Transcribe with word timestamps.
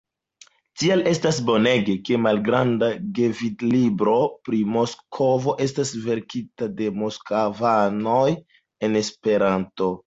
Tial 0.83 1.03
estas 1.11 1.41
bonege, 1.49 1.95
ke 2.09 2.17
Malgranda 2.27 2.89
gvidlibro 3.19 4.17
pri 4.49 4.63
Moskvo 4.79 5.57
estas 5.69 5.95
verkita 6.09 6.73
de 6.83 6.93
moskvanoj 7.05 8.29
en 8.89 9.05
Esperanto. 9.07 9.97